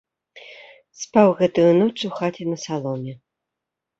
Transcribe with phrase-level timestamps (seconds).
[1.01, 3.13] Спаў гэтую ноч у хаце на саломе.